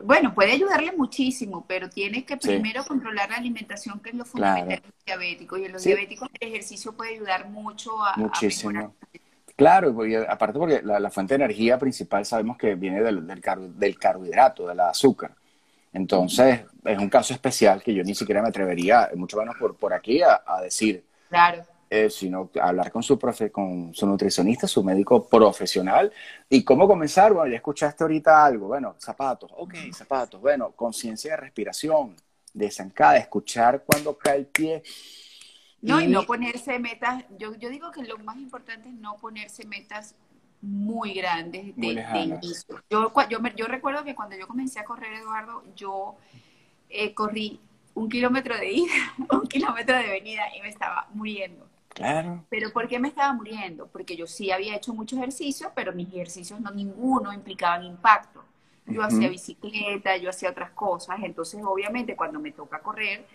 [0.00, 4.72] bueno, puede ayudarle muchísimo, pero tiene que primero controlar la alimentación, que es lo fundamental
[4.72, 5.58] en los diabéticos.
[5.58, 8.94] Y en los diabéticos el ejercicio puede ayudar mucho a, muchísimo.
[9.54, 9.96] Claro,
[10.28, 15.34] aparte porque la, fuente de energía principal sabemos que viene del, del, carbohidrato, del azúcar.
[15.92, 19.94] Entonces, es un caso especial que yo ni siquiera me atrevería, mucho menos por, por
[19.94, 21.06] aquí, a, a decir.
[21.30, 21.64] Claro.
[21.88, 26.12] Eh, sino hablar con su, profe, con su nutricionista, su médico profesional.
[26.48, 27.32] ¿Y cómo comenzar?
[27.32, 28.66] Bueno, ya escuchaste ahorita algo.
[28.66, 30.40] Bueno, zapatos, ok, zapatos.
[30.40, 32.16] Bueno, conciencia de respiración,
[32.52, 34.82] de zancada, escuchar cuando cae el pie.
[35.80, 37.24] No, y, no ponerse metas.
[37.38, 40.16] Yo, yo digo que lo más importante es no ponerse metas
[40.60, 42.82] muy grandes de, inicio.
[42.90, 46.16] Yo, yo, yo, recuerdo que cuando yo comencé a correr, Eduardo, yo
[46.88, 47.60] eh, corrí
[47.94, 51.75] un kilómetro de ida, un kilómetro de venida y me estaba muriendo.
[51.96, 52.44] Claro.
[52.50, 53.86] Pero ¿por qué me estaba muriendo?
[53.86, 58.44] Porque yo sí había hecho mucho ejercicio, pero mis ejercicios no ninguno implicaban impacto.
[58.84, 63.26] Yo hacía bicicleta, yo hacía otras cosas, entonces obviamente cuando me toca correr,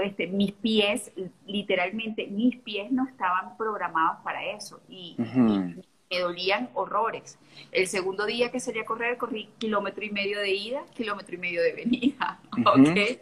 [0.00, 1.12] este, mis pies,
[1.46, 7.38] literalmente mis pies no estaban programados para eso y, me dolían horrores.
[7.70, 11.38] El segundo día que salí a correr, corrí kilómetro y medio de ida, kilómetro y
[11.38, 12.40] medio de venida,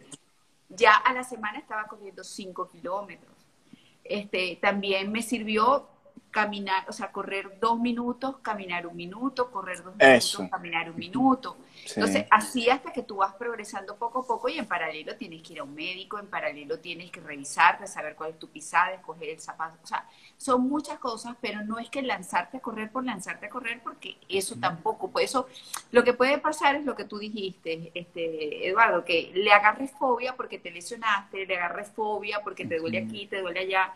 [0.70, 3.37] Ya a la semana estaba corriendo cinco kilómetros
[4.08, 5.86] este, también me sirvió
[6.38, 11.56] caminar, o sea, correr dos minutos, caminar un minuto, correr dos minutos, caminar un minuto.
[11.84, 15.54] Entonces, así hasta que tú vas progresando poco a poco y en paralelo tienes que
[15.54, 19.30] ir a un médico, en paralelo tienes que revisarte, saber cuál es tu pisada, escoger
[19.30, 19.78] el zapato.
[19.82, 23.50] O sea, son muchas cosas, pero no es que lanzarte a correr por lanzarte a
[23.50, 25.48] correr, porque eso tampoco, pues eso,
[25.90, 30.36] lo que puede pasar es lo que tú dijiste, este, Eduardo, que le agarres fobia
[30.36, 33.92] porque te lesionaste, le agarres fobia porque te duele aquí, te duele allá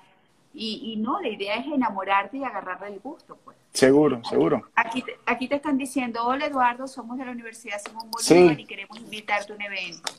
[0.55, 3.57] y, no, la idea es enamorarte y agarrarle el gusto, pues.
[3.73, 4.69] Seguro, seguro.
[4.75, 8.67] Aquí te, aquí te están diciendo, hola Eduardo, somos de la Universidad Simón Bolívar y
[8.67, 10.13] queremos invitarte a un evento.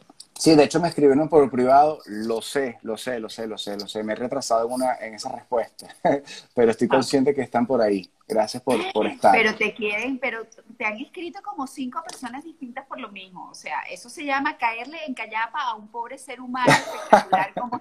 [0.44, 3.78] Sí, de hecho me escribieron por privado, lo sé, lo sé, lo sé, lo sé,
[3.78, 4.04] lo sé.
[4.04, 5.88] Me he retrasado en, una, en esa respuesta,
[6.54, 6.96] pero estoy ah.
[6.96, 8.12] consciente que están por ahí.
[8.28, 9.32] Gracias por, por estar.
[9.32, 10.46] Pero te quieren, pero
[10.78, 13.48] te han escrito como cinco personas distintas por lo mismo.
[13.50, 17.80] O sea, eso se llama caerle en callapa a un pobre ser humano espectacular como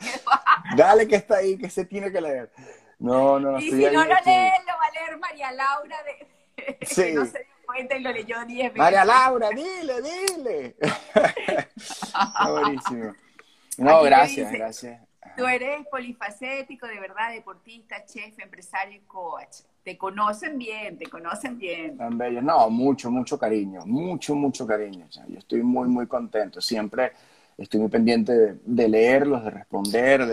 [0.77, 2.53] Dale que está ahí, que se tiene que leer.
[3.01, 3.59] No, no, no.
[3.59, 6.29] Y si no lo lees, lo va a leer María Laura de...
[6.87, 7.13] Sí.
[7.13, 8.79] no se cuenta y lo leyó diez veces.
[8.79, 10.77] María Laura, dile, dile.
[12.49, 13.15] Buenísimo.
[13.79, 15.01] No, gracias, gracias.
[15.37, 19.63] Tú eres polifacético, de verdad, deportista, chef, empresario y coach.
[19.83, 21.97] Te conocen bien, te conocen bien.
[21.97, 22.43] Tan bello.
[22.43, 25.07] No, mucho, mucho cariño, mucho, mucho cariño.
[25.29, 26.61] yo estoy muy, muy contento.
[26.61, 27.13] Siempre
[27.57, 30.27] estoy muy pendiente de, leerlos, de responder,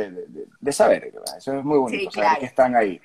[0.59, 1.13] de, saber.
[1.37, 2.99] Eso es muy bonito, saber que están ahí.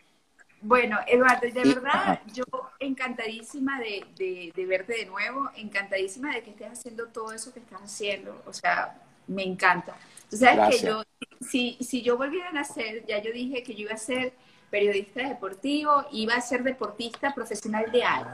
[0.65, 2.43] Bueno, Eduardo, de verdad, yo
[2.79, 7.83] encantadísima de, de, verte de nuevo, encantadísima de que estés haciendo todo eso que estás
[7.83, 8.43] haciendo.
[8.47, 9.95] O sea, me encanta.
[10.31, 11.03] Tú sabes que yo,
[11.43, 14.33] si, si yo volviera a nacer, ya yo dije que yo iba a ser
[14.71, 18.31] periodista deportivo, iba a ser deportista profesional de algo.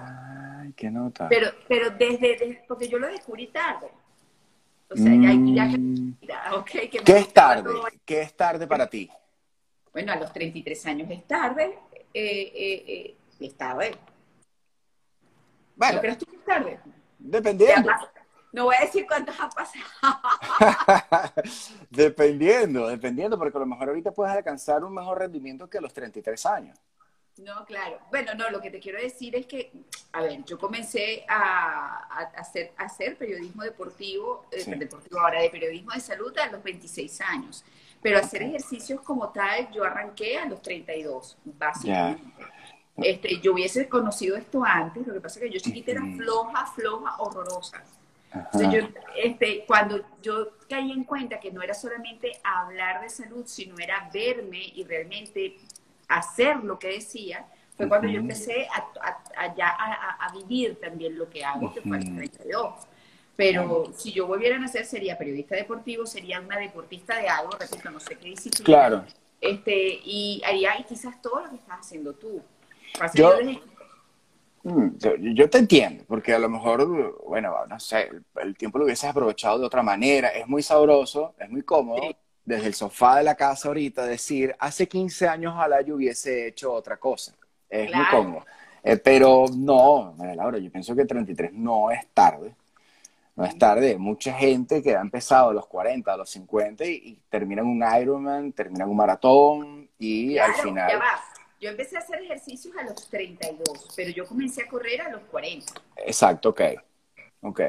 [0.61, 1.29] Ay, qué nota.
[1.29, 3.89] Pero, pero desde, porque yo lo descubrí tarde.
[4.89, 6.17] O sea, ya, ya, mm.
[6.53, 7.71] okay, que ¿Qué es tarde?
[8.05, 9.11] ¿Qué es tarde para ti?
[9.93, 11.77] Bueno, a los 33 años es tarde.
[12.13, 13.97] Eh, eh, eh, es tarde.
[15.77, 16.81] Bueno, ¿No crees tú que es tarde?
[17.19, 17.91] Dependiendo.
[18.53, 19.85] No voy a decir cuántos han pasado.
[21.91, 25.95] dependiendo, dependiendo, porque a lo mejor ahorita puedes alcanzar un mejor rendimiento que a los
[25.95, 26.79] 33 años.
[27.39, 27.99] No, claro.
[28.11, 29.73] Bueno, no, lo que te quiero decir es que,
[30.13, 36.01] a ver, yo comencé a, hacer, hacer periodismo deportivo, eh, deportivo ahora de periodismo de
[36.01, 37.65] salud a los 26 años,
[38.03, 42.25] pero hacer ejercicios como tal, yo arranqué a los 32, básicamente.
[42.97, 46.67] Este, yo hubiese conocido esto antes, lo que pasa es que yo chiquita era floja,
[46.67, 47.83] floja, horrorosa.
[48.55, 48.87] Yo,
[49.17, 54.09] este, cuando yo caí en cuenta que no era solamente hablar de salud, sino era
[54.13, 55.57] verme y realmente
[56.09, 57.47] hacer lo que decía,
[57.77, 58.69] fue cuando yo empecé
[59.37, 59.77] allá
[60.21, 62.75] a, vivir también lo que hago, que fue el 32.
[63.41, 67.91] Pero si yo volviera a nacer sería periodista deportivo, sería una deportista de algo, repito,
[67.91, 68.67] no sé qué disciplina.
[68.67, 69.05] Claro.
[69.41, 72.43] Este, y haría quizás todo lo que estás haciendo tú.
[74.63, 78.11] Mm, yo, yo, te entiendo, porque a lo mejor, bueno, no sé,
[78.43, 80.29] el tiempo lo hubieses aprovechado de otra manera.
[80.29, 82.15] Es muy sabroso, es muy cómodo.
[82.45, 86.75] Desde el sofá de la casa ahorita decir, hace 15 años ojalá yo hubiese hecho
[86.75, 87.35] otra cosa.
[87.71, 88.45] Es muy cómodo.
[88.83, 92.55] Eh, pero no, Laura, yo pienso que 33 no es tarde.
[93.41, 93.97] No es tarde.
[93.97, 97.83] Mucha gente que ha empezado a los 40, a los 50 y, termina en un
[97.99, 101.01] Ironman, termina en un maratón y al final...
[101.59, 105.23] Yo empecé a hacer ejercicios a los 32, pero yo comencé a correr a los
[105.23, 105.73] 40.
[105.97, 106.61] Exacto, ok.
[107.41, 107.61] Ok.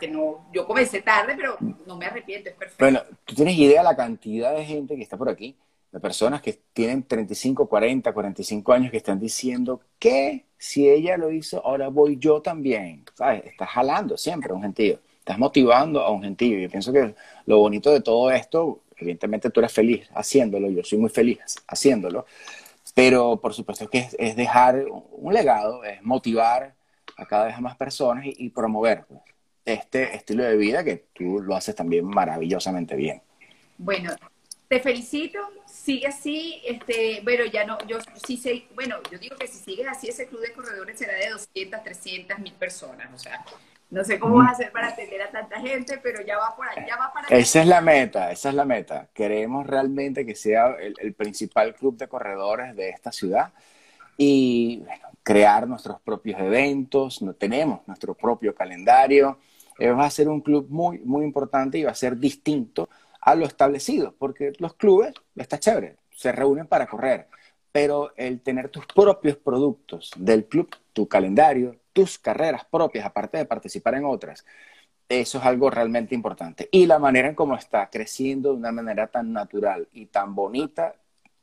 [0.00, 1.56] Que no, yo comencé tarde, pero
[1.86, 2.84] no me arrepiento, es perfecto.
[2.84, 5.56] Bueno, ¿tú tienes idea de la cantidad de gente que está por aquí?
[5.90, 11.32] De personas que tienen 35, 40, 45 años que están diciendo que si ella lo
[11.32, 13.04] hizo, ahora voy yo también.
[13.14, 13.44] ¿Sabes?
[13.46, 15.00] Estás jalando siempre un gentío.
[15.26, 16.56] Estás motivando a un gentío.
[16.56, 17.12] Yo pienso que
[17.46, 22.26] lo bonito de todo esto, evidentemente tú eres feliz haciéndolo, yo soy muy feliz haciéndolo,
[22.94, 26.76] pero por supuesto que es, dejar un legado, es motivar
[27.16, 29.04] a cada vez más personas y, promover
[29.64, 33.20] este estilo de vida que tú lo haces también maravillosamente bien.
[33.78, 34.12] Bueno,
[34.68, 39.48] te felicito, sigue así, este, bueno, ya no, yo sí sé, bueno, yo digo que
[39.48, 43.44] si sigues así, ese club de corredores será de 200, 300 mil personas, o sea,
[43.90, 46.68] no sé cómo vas a hacer para atender a tanta gente, pero ya va por
[46.68, 49.08] ahí, ya va para Esa es la meta, esa es la meta.
[49.14, 53.52] Queremos realmente que sea el, principal club de corredores de esta ciudad
[54.16, 59.38] y bueno, crear nuestros propios eventos, no, tenemos nuestro propio calendario.
[59.78, 62.88] Eh, va a ser un club muy, muy importante y va a ser distinto
[63.20, 67.28] a lo establecido, porque los clubes, está chévere, se reúnen para correr,
[67.72, 73.46] pero el tener tus propios productos del club, tu calendario, tus carreras propias, aparte de
[73.46, 74.44] participar en otras.
[75.08, 76.68] Eso es algo realmente importante.
[76.70, 80.94] Y la manera en cómo está creciendo de una manera tan natural y tan bonita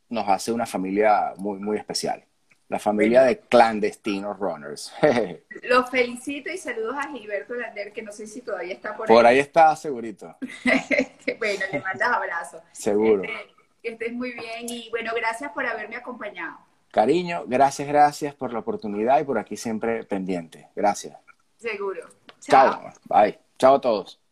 [0.10, 2.24] nos hace una familia muy, muy especial.
[2.70, 4.94] La familia de clandestinos runners.
[5.64, 9.16] Los felicito y saludos a Gilberto Lander, que no sé si todavía está por ahí.
[9.16, 10.38] Por ahí está, segurito.
[11.40, 12.62] bueno, le mandas abrazos.
[12.74, 13.24] Seguro.
[13.24, 16.60] Este, que estés muy bien y bueno, gracias por haberme acompañado.
[16.94, 20.70] Cariño, gracias, gracias por la oportunidad y por aquí siempre pendiente.
[20.76, 21.18] Gracias.
[21.58, 22.08] Seguro.
[22.40, 22.72] Chao.
[22.72, 22.94] Chao.
[23.10, 23.40] Bye.
[23.58, 24.23] Chao a todos.